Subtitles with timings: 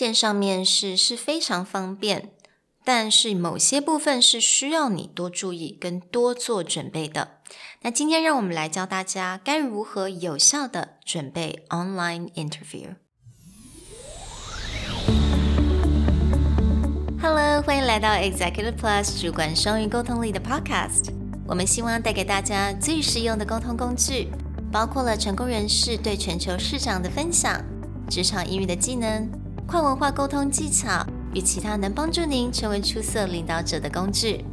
[0.00, 2.30] 线上面试是非常方便，
[2.82, 7.32] 但是某些部分是需要你多注意跟多做准备的。
[7.82, 12.94] 那今天让我们来教大家该如何有效的准备 online interview。
[17.20, 21.12] Hello，欢迎来到 Executive Plus 主管双语沟通力的 Podcast。
[21.46, 24.30] 我们希望带给大家最实用的沟通工具，
[24.72, 27.62] 包括了成功人士对全球市场的分享、
[28.08, 29.30] 职场英语的技能。
[29.69, 34.45] 跨文化沟通技巧与其他能帮助您成为出色领导者的工具。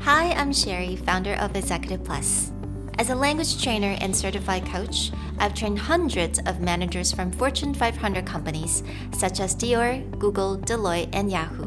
[0.00, 2.50] Hi, I'm Sherry, founder of Executive Plus.
[2.96, 8.24] As a language trainer and certified coach, I've trained hundreds of managers from Fortune 500
[8.24, 8.82] companies
[9.12, 11.66] such as Dior, Google, Deloitte, and Yahoo.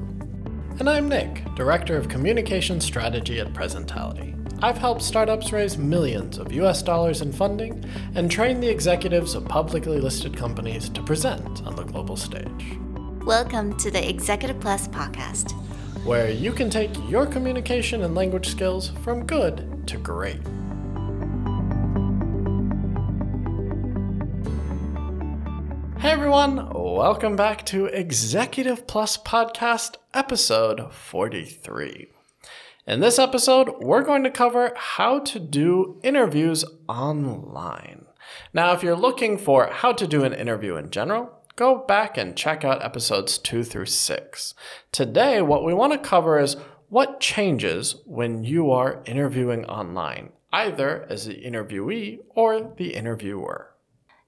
[0.79, 4.33] And I'm Nick, Director of Communication Strategy at Presentality.
[4.63, 7.83] I've helped startups raise millions of US dollars in funding
[8.15, 12.77] and train the executives of publicly listed companies to present on the global stage.
[13.28, 15.52] Welcome to the Executive Plus podcast,
[16.06, 20.40] where you can take your communication and language skills from good to great.
[25.98, 32.08] Hey everyone, welcome back to Executive Plus Podcast, episode 43.
[32.86, 38.06] In this episode, we're going to cover how to do interviews online.
[38.54, 42.36] Now, if you're looking for how to do an interview in general, go back and
[42.36, 44.54] check out episodes two through six.
[44.92, 46.56] Today, what we want to cover is
[46.88, 53.74] what changes when you are interviewing online, either as the interviewee or the interviewer.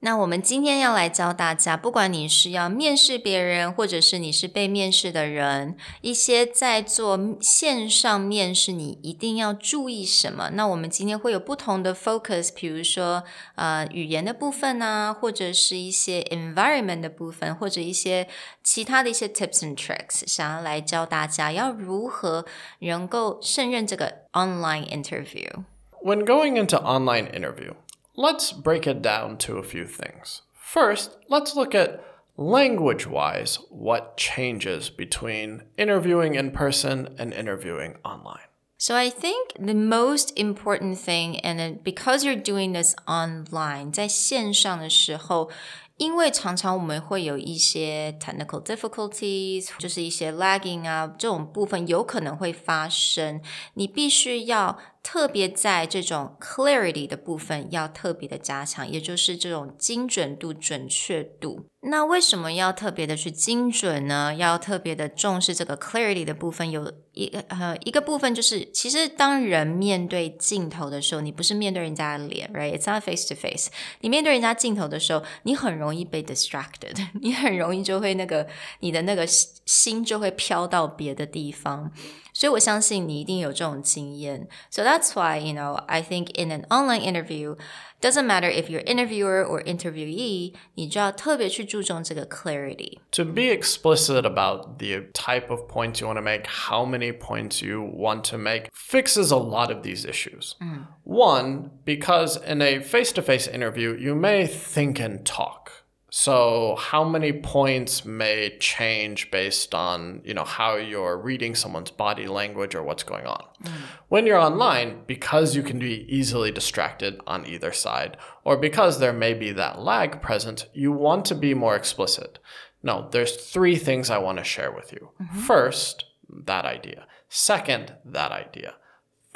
[0.02, 10.52] 那我们今天要来教大家，不管你是要面试别人，或者是你是被面试的人，一些在做线上面试，你一定要注意什么？
[10.54, 13.24] 那我们今天会有不同的 focus，比如说
[13.56, 18.26] 呃语言的部分啊，或者是一些 environment 的部分，或者一些
[18.64, 22.46] 其他的一些 tips and tricks，想要来教大家要如何
[22.78, 25.64] 能够胜任这个 online interview。
[26.02, 27.74] When going into online interview.
[28.15, 30.42] Let's break it down to a few things.
[30.53, 31.99] First, let's look at
[32.37, 38.48] language wise what changes between interviewing in person and interviewing online.
[38.77, 45.49] So I think the most important thing, and because you're doing this online，在线上的时候，
[45.95, 53.42] 因为常常我们会有一些 technical difficulties，就是一些 lagging 啊这种部分有可能会发生，
[53.76, 61.66] 你必须要 特别在这种 clarity 的部分要特别的加强，也就是这种精准度、准确度。
[61.83, 64.34] 那为什么要特别的去精准呢？
[64.34, 73.70] 要特别的重视这个 clarity 的部分，有一个呃一个部分就是，其实当人面对镜头的时候，你不是面对人家的脸，right？It's not face to face。
[74.02, 78.46] 你面对人家镜头的时候，你很容易被 distracted， 你很容易就会那个
[78.80, 81.90] 你的那个心就会飘到别的地方。
[82.39, 84.48] 所以我相信你一定有这种经验。
[84.70, 87.55] So that's why, you know, I think in an online interview,
[88.02, 92.99] doesn't matter if you're interviewer or interviewee, 你就要特别去注重这个 clarity.
[93.11, 97.65] To be explicit about the type of points you want to make, how many points
[97.65, 100.55] you want to make, fixes a lot of these issues.
[100.61, 100.87] Mm.
[101.03, 105.68] One, because in a face to face interview, you may think and talk.
[106.10, 112.26] So how many points may change based on, you know, how you're reading someone's body
[112.26, 113.44] language or what's going on.
[113.62, 113.72] Mm.
[114.08, 119.12] When you're online, because you can be easily distracted on either side, or because there
[119.12, 122.40] may be that lag present, you want to be more explicit.
[122.82, 125.10] No, there's three things I want to share with you.
[125.22, 125.40] Mm-hmm.
[125.40, 127.06] First, that idea.
[127.28, 128.75] Second, that idea.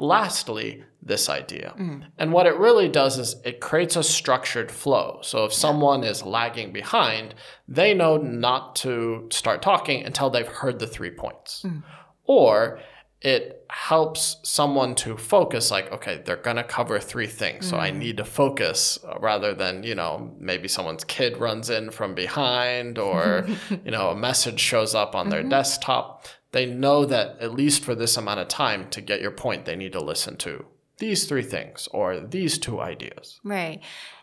[0.01, 1.75] Lastly, this idea.
[1.79, 2.07] Mm.
[2.19, 5.21] And what it really does is it creates a structured flow.
[5.23, 7.35] So if someone is lagging behind,
[7.69, 11.63] they know not to start talking until they've heard the three points.
[11.65, 11.83] Mm.
[12.25, 12.81] Or
[13.25, 17.91] it helps someone to focus like okay they're going to cover three things so i
[17.91, 17.97] mm.
[17.97, 22.99] need to focus uh, rather than you know maybe someone's kid runs in from behind
[22.99, 23.47] or
[23.85, 25.49] you know a message shows up on their mm-hmm.
[25.49, 29.65] desktop they know that at least for this amount of time to get your point,
[29.65, 30.65] they need to listen to
[30.99, 33.41] these three things or these two ideas.
[33.43, 33.81] Right.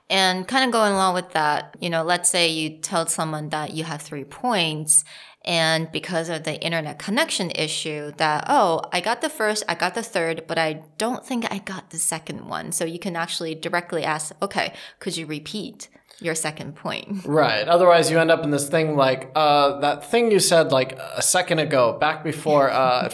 [0.09, 3.73] And kind of going along with that, you know, let's say you tell someone that
[3.73, 5.03] you have three points
[5.43, 9.95] and because of the internet connection issue that oh i got the first i got
[9.95, 13.55] the third but i don't think i got the second one so you can actually
[13.55, 15.89] directly ask okay could you repeat
[16.20, 17.24] your second point.
[17.24, 17.66] Right.
[17.68, 21.22] Otherwise, you end up in this thing like uh, that thing you said like a
[21.22, 22.70] second ago, back before.
[22.70, 23.10] Uh,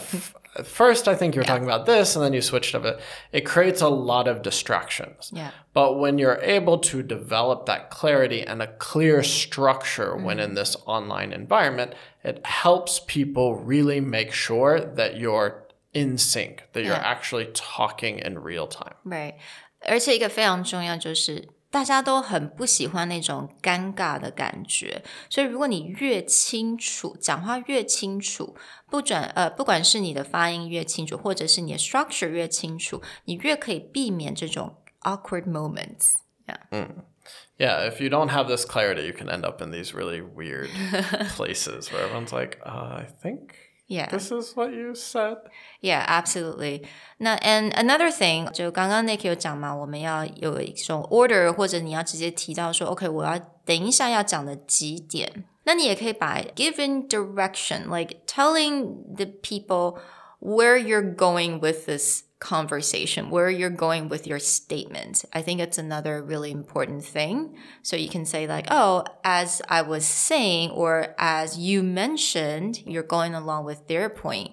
[0.55, 2.99] at first I think you were talking about this and then you switched of it.
[3.31, 5.31] It creates a lot of distractions.
[5.33, 5.49] Yeah.
[5.73, 10.77] But when you're able to develop that clarity and a clear structure when in this
[10.85, 11.93] online environment,
[12.23, 17.01] it helps people really make sure that you're in sync, that you're Yeah.
[17.03, 18.95] actually talking in real time.
[19.05, 19.33] Right，
[19.81, 21.47] 而且一个非常重要就是。
[21.70, 28.56] 大家都很不喜欢那种尴尬的感觉，所以如果你越清楚，讲话越清楚，
[28.88, 36.14] 不准呃，不管是你的发音越清楚，或者是你的 structure 越清楚，你越可以避免这种 awkward moments。
[36.46, 36.88] Yeah.
[37.58, 40.70] Yeah, if you don't have this clarity, you can end up in these really weird
[41.36, 43.50] places where everyone's like, I think
[43.87, 44.09] Yeah.
[44.09, 45.37] this is what you said.
[45.81, 46.85] Yeah, absolutely.
[47.17, 55.45] 那 and another thing，就刚刚 Nick 有讲嘛，我们要有一种 order，或者你要直接提到说，OK，我要等一下要讲的几点。
[55.65, 59.99] 那你也可以把 given direction，like telling the people
[60.39, 65.23] where you're going with this conversation, where you're going with your statement.
[65.33, 67.55] I think it's another really important thing.
[67.81, 73.07] So you can say, like, oh, as I was saying, or as you mentioned, you're
[73.17, 74.51] going along with their point.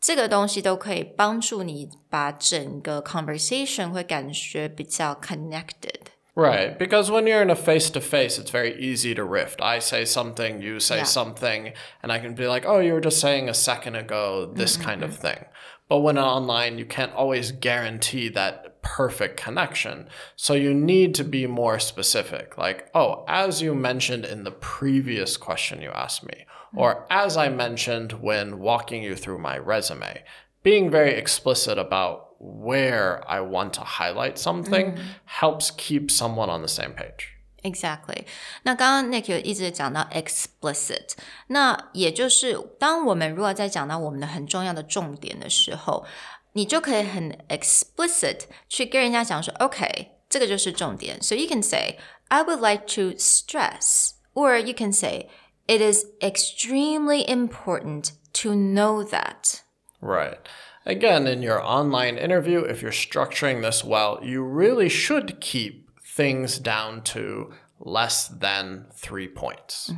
[0.00, 6.12] 这个东西都可以帮助你把整个 conversation 会感觉比较 connected。
[6.36, 9.60] Right, because when you're in a face to face, it's very easy to rift.
[9.60, 11.04] I say something, you say Yeah.
[11.04, 14.76] something, and I can be like, oh, you were just saying a second ago this
[14.76, 15.46] kind of thing.
[15.93, 20.07] But when online, you can't always guarantee that perfect connection.
[20.35, 22.57] So you need to be more specific.
[22.57, 26.79] Like, oh, as you mentioned in the previous question you asked me, hmm.
[26.79, 30.23] or as I mentioned when walking you through my resume,
[30.63, 35.01] being very explicit about where I want to highlight something hmm.
[35.25, 37.32] helps keep someone on the same page.
[37.62, 38.24] Exactly。
[38.62, 41.14] 那刚刚 Nick 有一直讲到 explicit，
[41.48, 46.06] 那也就是当我们如果在讲到我们的很重要的重点的时候，
[46.52, 51.20] 你就可以很 explicit 去跟人家讲说，OK，这个就是重点。
[51.20, 51.98] So you can say,
[52.28, 55.28] I would like to stress, or you can say,
[55.66, 59.62] it is extremely important to know that.
[60.00, 60.38] Right.
[60.84, 65.81] Again, in your online interview, if you're structuring this well, you really should keep
[66.15, 69.91] things down to less than three points.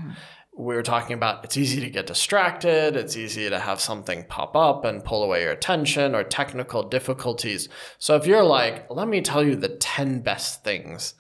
[0.58, 4.56] We were talking about it's easy to get distracted, it's easy to have something pop
[4.56, 7.68] up and pull away your attention or technical difficulties.
[7.98, 11.16] So if you're like, let me tell you the 10 best things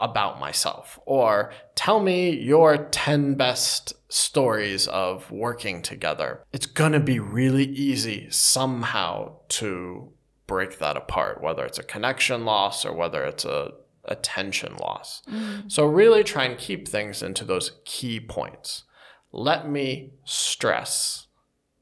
[0.00, 6.44] about myself or tell me your 10 best stories of working together.
[6.52, 10.12] It's going to be really easy somehow to
[10.48, 13.70] break that apart, whether it's a connection loss or whether it's a
[14.04, 15.22] attention loss.
[15.28, 15.68] Mm-hmm.
[15.68, 18.84] So really try and keep things into those key points.
[19.32, 21.26] Let me stress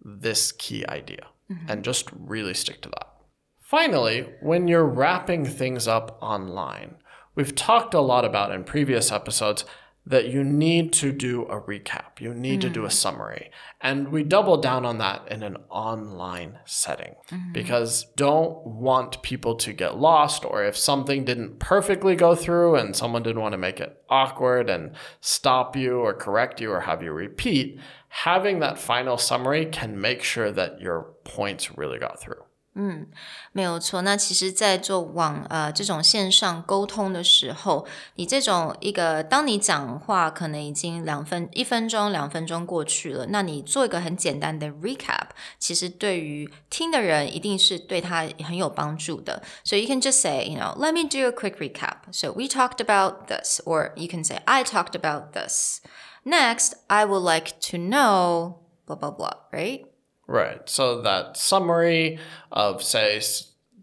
[0.03, 1.69] this key idea mm-hmm.
[1.69, 3.07] and just really stick to that.
[3.61, 6.97] Finally, when you're wrapping things up online,
[7.35, 9.65] we've talked a lot about in previous episodes
[10.06, 12.93] that you need to do a recap, you need to do a mm.
[12.93, 13.50] summary.
[13.82, 17.52] And we double down on that in an online setting mm-hmm.
[17.52, 22.97] because don't want people to get lost or if something didn't perfectly go through and
[22.97, 27.02] someone didn't want to make it awkward and stop you or correct you or have
[27.02, 32.43] you repeat, having that final summary can make sure that your points really got through.
[32.75, 33.09] 嗯
[33.53, 37.85] 没有错，那其实，在做网呃这种线上沟通的时候，
[38.15, 49.43] 你这种一个，当你讲话可能已经两分一分钟、两分钟过去了，那你做一个很简单的 recap，其实对于听的人一定是对他很有帮助的。
[49.65, 52.12] So you can just say, you know, let me do a quick recap.
[52.12, 55.81] So we talked about this, or you can say I talked about this.
[56.23, 59.89] Next, I would like to know blah blah blah, right?
[60.31, 60.69] Right.
[60.69, 62.21] So that summary
[62.53, 63.21] of, say,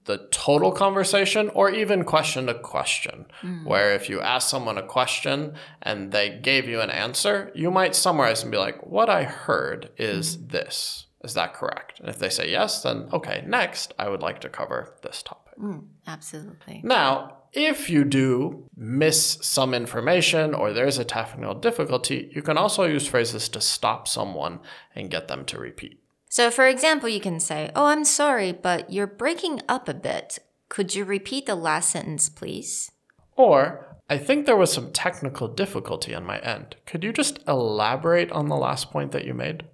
[0.05, 3.65] the total conversation or even question to question, hmm.
[3.65, 7.95] where if you ask someone a question and they gave you an answer, you might
[7.95, 10.47] summarize and be like, What I heard is hmm.
[10.47, 11.07] this.
[11.21, 11.99] Is that correct?
[11.99, 15.55] And if they say yes, then okay, next, I would like to cover this topic.
[15.59, 15.79] Hmm.
[16.07, 16.79] Absolutely.
[16.81, 22.85] Now, if you do miss some information or there's a technical difficulty, you can also
[22.85, 24.59] use phrases to stop someone
[24.95, 25.99] and get them to repeat.
[26.28, 30.38] So, for example, you can say, Oh, I'm sorry, but you're breaking up a bit.
[30.68, 32.90] Could you repeat the last sentence, please?
[33.36, 36.76] Or, I think there was some technical difficulty on my end.
[36.86, 39.64] Could you just elaborate on the last point that you made?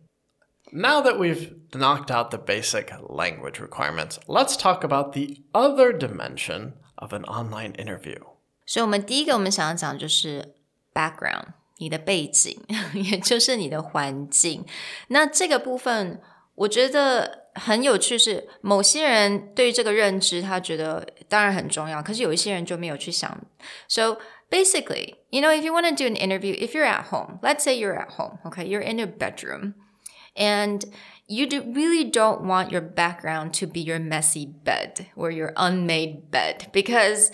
[0.73, 6.75] Now that we've knocked out the basic language requirements, let's talk about the other dimension
[6.99, 8.19] of an online interview.
[8.67, 10.55] 所以，我们第一个我们想要讲就是
[10.93, 12.59] background，你的背景，
[12.93, 14.67] 也就是你的环境。
[15.09, 16.21] 那这个部分，
[16.55, 23.39] 我觉得很有趣是，某些人对于这个认知，他觉得当然很重要，可是有一些人就没有去想。
[23.89, 24.19] So
[24.51, 27.61] basically, you know, if you want to do an interview, if you're at home, let's
[27.61, 29.75] say you're at home, okay, you're in your bedroom,
[30.35, 30.83] and
[31.27, 36.31] you do, really don't want your background to be your messy bed or your unmade
[36.31, 37.31] bed because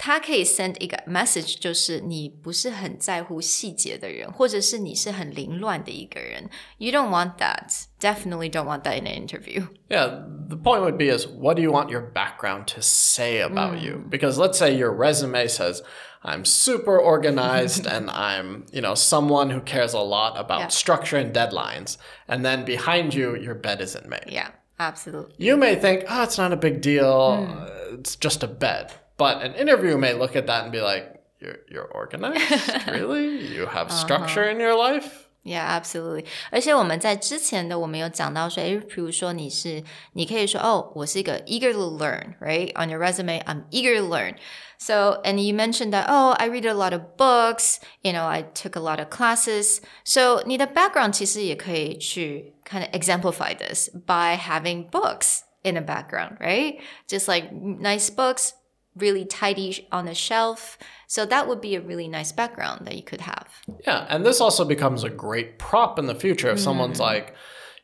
[0.00, 6.50] 它可以 send 一个 message，就是你不是很在乎细节的人，或者是你是很凌乱的一个人。
[6.76, 7.86] You don't want that.
[7.98, 9.68] Definitely don't want that in an interview.
[9.88, 13.76] Yeah, the point would be is what do you want your background to say about
[13.76, 13.82] mm.
[13.82, 14.04] you?
[14.10, 15.82] Because let's say your resume says
[16.22, 20.68] I'm super organized and I'm, you know, someone who cares a lot about yeah.
[20.68, 21.96] structure and deadlines.
[22.28, 24.28] And then behind you, your bed isn't made.
[24.28, 25.34] Yeah, absolutely.
[25.38, 27.48] You may think, oh, it's not a big deal.
[27.48, 28.00] Mm.
[28.00, 28.92] It's just a bed.
[29.20, 33.54] But an interview may look at that and be like, "You're you're organized, really?
[33.54, 34.04] You have uh-huh.
[34.04, 36.26] structure in your life." Yeah, absolutely.
[36.50, 39.84] 而且我们在之前的我们有讲到说，诶，比如说你是，
[40.14, 42.72] 你可以说，哦，我是一个 eager to learn, right?
[42.74, 44.34] On your resume, I'm eager to learn.
[44.76, 48.42] So, and you mentioned that, oh, I read a lot of books, you know, I
[48.42, 49.78] took a lot of classes.
[50.04, 56.80] So, 你的 background 其实也可以去 kind of exemplify this by having books in the background, right?
[57.08, 58.50] Just like nice books,
[58.95, 60.77] really tidy on a shelf.
[61.07, 63.47] So that would be a really nice background that you could have.
[63.85, 66.63] Yeah, and this also becomes a great prop in the future if mm.
[66.63, 67.35] someone's like,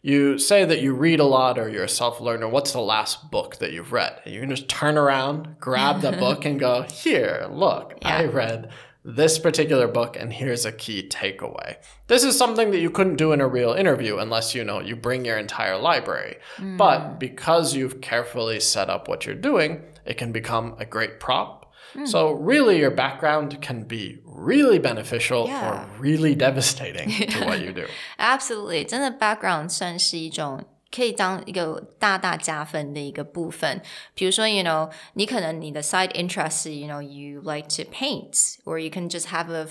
[0.01, 2.47] you say that you read a lot or you're a self learner.
[2.47, 4.21] What's the last book that you've read?
[4.23, 8.17] And you can just turn around, grab the book, and go, Here, look, yeah.
[8.17, 8.71] I read
[9.06, 11.76] this particular book and here's a key takeaway.
[12.06, 14.94] This is something that you couldn't do in a real interview unless you know you
[14.94, 16.36] bring your entire library.
[16.56, 16.76] Mm.
[16.78, 21.72] But because you've carefully set up what you're doing, it can become a great prop.
[21.94, 22.06] Mm.
[22.06, 25.84] So really your background can be really beneficial yeah.
[25.84, 27.86] or really devastating to what you do.
[28.18, 28.84] Absolutely.
[28.84, 30.64] 真的 background 算是一种
[30.94, 33.80] 可以当一个大大加分的一个部分。
[34.14, 39.66] 比如说，you know，你可能你的 side interest，you know，you like to paint，or you can just have a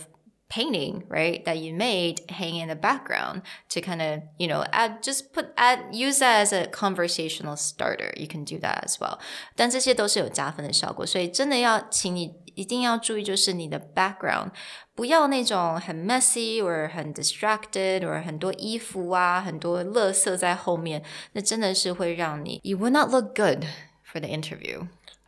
[0.49, 5.01] painting, right, that you made hang in the background to kind of, you know, add,
[5.01, 8.11] just put, add, use that as a conversational starter.
[8.17, 9.17] You can do that as well.
[9.55, 14.49] 但这些都是有加分的效果，所以真的要请你一定要注意，就是你的 background
[14.93, 23.63] 不要那种很 messy 或者很 distracted 或者很多衣服啊，很多垃圾在后面，那真的是会让你 you will not look good
[24.05, 24.85] for the interview.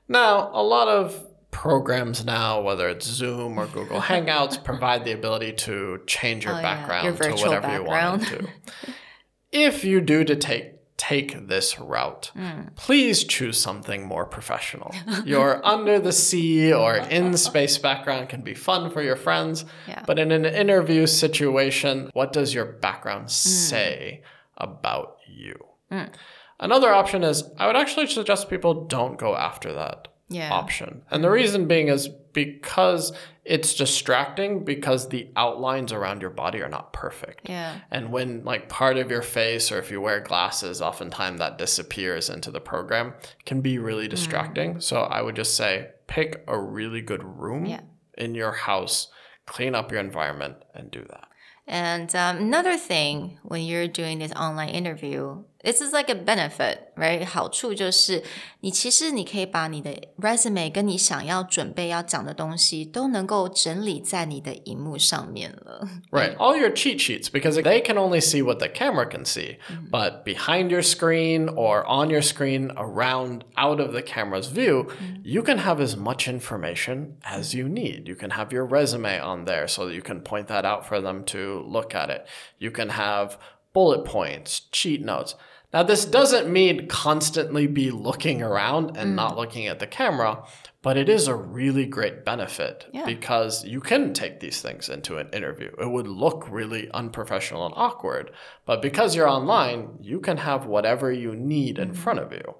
[0.08, 1.13] Now, a lot of
[1.50, 6.62] programs now, whether it's Zoom or Google Hangouts, provide the ability to change your oh,
[6.62, 7.28] background yeah.
[7.28, 8.23] your to whatever background.
[8.23, 8.49] you want
[8.85, 8.93] to.
[9.52, 12.75] if you do to take take this route, mm.
[12.75, 14.93] please choose something more professional.
[15.25, 20.02] your under the sea or in space background can be fun for your friends, yeah.
[20.07, 23.31] but in an interview situation, what does your background mm.
[23.31, 24.23] say
[24.57, 25.55] about you?
[25.90, 26.12] Mm.
[26.61, 30.52] Another option is I would actually suggest people don't go after that yeah.
[30.52, 31.02] option.
[31.11, 33.12] And the reason being is because
[33.44, 37.49] it's distracting because the outlines around your body are not perfect.
[37.49, 37.78] Yeah.
[37.90, 42.28] And when like part of your face or if you wear glasses, oftentimes that disappears
[42.28, 43.14] into the program
[43.47, 44.11] can be really mm.
[44.11, 44.75] distracting.
[44.75, 44.82] Mm.
[44.82, 47.80] So I would just say pick a really good room yeah.
[48.18, 49.08] in your house,
[49.47, 51.28] clean up your environment and do that.
[51.66, 56.91] And um, another thing when you're doing this online interview this is like a benefit,
[56.98, 57.25] right?
[57.25, 58.22] 好处就是
[58.60, 65.88] 你其实你可以把你的 resume 跟你想要准备要讲的东西都能够整理在你的荧幕上面了。
[66.12, 69.89] Right, all your cheat sheets because they can only see what the camera can see, mm-hmm.
[69.89, 75.22] but behind your screen or on your screen around out of the camera's view, mm-hmm.
[75.24, 78.10] you can have as much information as you need.
[78.10, 81.00] You can have your resume on there so that you can point that out for
[81.00, 82.27] them to look at it.
[82.60, 83.38] You can have
[83.78, 85.37] bullet points, cheat notes.
[85.73, 89.14] Now, this doesn't mean constantly be looking around and mm.
[89.14, 90.42] not looking at the camera,
[90.82, 93.06] but it is a really great benefit yeah.
[93.06, 95.70] because you can take these things into an interview.
[95.80, 98.32] It would look really unprofessional and awkward,
[98.66, 101.97] but because you're online, you can have whatever you need in mm.
[101.97, 102.56] front of you.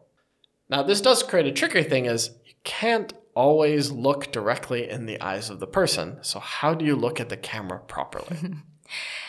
[0.71, 5.21] Now, this does create a tricky thing is you can't always look directly in the
[5.21, 6.19] eyes of the person.
[6.23, 8.55] So how do you look at the camera properly?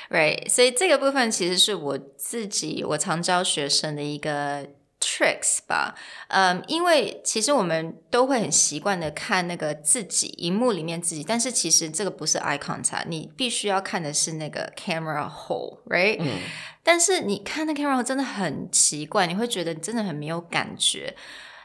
[0.10, 4.66] Right，所以这个部分其实是我自己我常教学生的一个
[5.00, 5.94] tricks 吧。
[6.30, 16.18] 嗯，因为其实我们都会很习惯的看那个自己荧幕里面自己，但是其实这个不是 eye contact，你必须要看的是那个 camera hole，right？
[16.20, 16.40] 嗯。
[16.82, 21.16] 但是你看那 camera hole 真的很奇怪，你会觉得真的很没有感觉。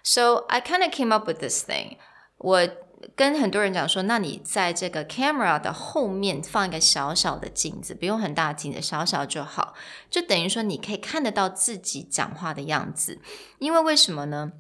[0.03, 1.97] So I kind of came up with this thing，
[2.37, 2.69] 我。
[3.17, 9.75] 跟很多人讲说，那你在这个 camera 的后面放一个小小的镜子，不用很大镜子，小小就好，
[10.11, 13.21] 就等于说你可以看得到自己讲话的样子。
[13.59, 14.53] 因为为什么呢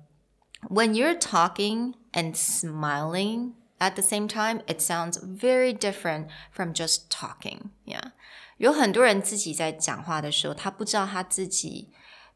[0.68, 7.08] ？When you're talking and smiling at the same time, it sounds very different from just
[7.08, 7.70] talking.
[7.84, 8.12] Yeah，
[8.56, 11.90] 有很多人自己在讲话的时候，他不知道他自己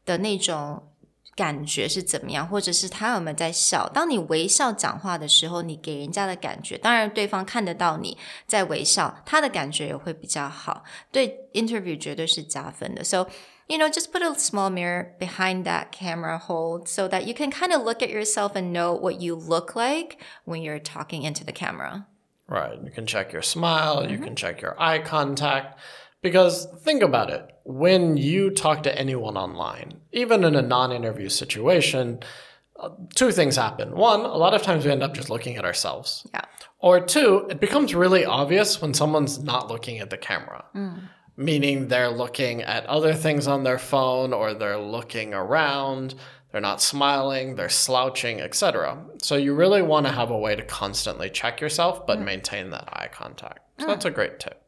[0.05, 0.88] 的那种。
[1.38, 3.88] 感觉是怎么样，或者是他有没有在笑？
[3.92, 8.16] 当你微笑讲话的时候，你给人家的感觉，当然对方看得到你
[8.46, 13.02] 在微笑，他的感觉也会比较好，对 interview 绝对是加分的。
[13.02, 13.26] So
[13.66, 17.50] you know, just put a small mirror behind that camera hold so that you can
[17.50, 21.44] kind of look at yourself and know what you look like when you're talking into
[21.44, 22.06] the camera.
[22.46, 22.78] Right.
[22.84, 24.12] You can check your smile, mm-hmm.
[24.12, 25.80] you can check your eye contact.
[26.21, 31.29] Because think about it when you talk to anyone online, even in a non interview
[31.29, 32.19] situation,
[32.79, 33.95] uh, two things happen.
[33.95, 36.25] One, a lot of times we end up just looking at ourselves.
[36.33, 36.41] Yeah.
[36.79, 40.65] Or two, it becomes really obvious when someone's not looking at the camera.
[40.75, 41.01] Mm.
[41.37, 46.15] Meaning they're looking at other things on their phone or they're looking around,
[46.51, 48.97] they're not smiling, they're slouching, etc.
[49.21, 52.25] So you really want to have a way to constantly check yourself but mm.
[52.25, 53.59] maintain that eye contact.
[53.77, 53.89] So mm.
[53.89, 54.61] that's a great tip.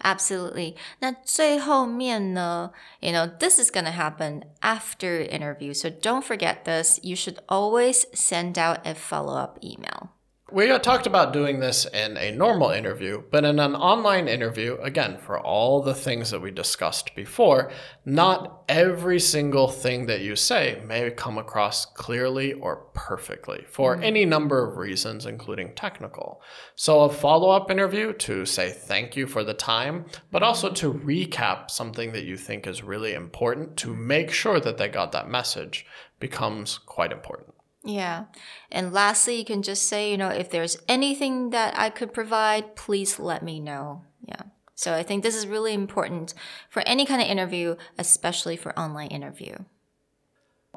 [0.00, 0.76] Absolutely.
[1.00, 5.72] 那最后面呢，you know, this is going to happen after interview.
[5.72, 7.00] So don't forget this.
[7.02, 10.10] You should always send out a follow-up email.
[10.53, 15.17] We talked about doing this in a normal interview, but in an online interview, again,
[15.17, 17.71] for all the things that we discussed before,
[18.03, 24.03] not every single thing that you say may come across clearly or perfectly for mm.
[24.03, 26.41] any number of reasons, including technical.
[26.75, 30.91] So, a follow up interview to say thank you for the time, but also to
[30.93, 35.29] recap something that you think is really important to make sure that they got that
[35.29, 35.85] message
[36.19, 37.53] becomes quite important.
[37.83, 38.25] Yeah.
[38.71, 42.75] And lastly, you can just say, you know, if there's anything that I could provide,
[42.75, 44.03] please let me know.
[44.27, 44.43] Yeah.
[44.75, 46.33] So I think this is really important
[46.69, 49.55] for any kind of interview, especially for online interview.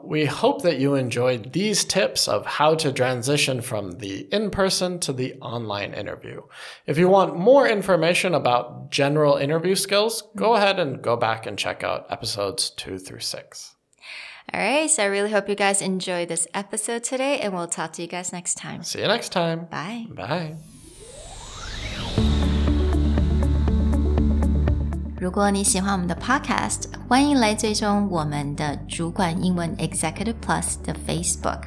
[0.03, 4.99] We hope that you enjoyed these tips of how to transition from the in person
[5.01, 6.43] to the online interview.
[6.87, 11.59] If you want more information about general interview skills, go ahead and go back and
[11.59, 13.75] check out episodes two through six.
[14.52, 17.94] All right, so I really hope you guys enjoyed this episode today, and we'll talk
[17.94, 18.84] to you guys next time.
[18.84, 19.68] See you next time.
[19.70, 20.08] Bye.
[20.16, 20.56] Bye.
[25.20, 31.64] 如果你喜欢我们的 Podcast，欢迎来追踪我们的主管英文 Executive Plus 的 Facebook。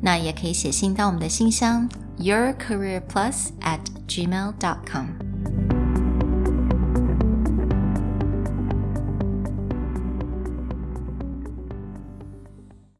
[0.00, 1.88] 那也可以写信到我们的信箱
[2.18, 5.25] yourcareerplus at gmail.com。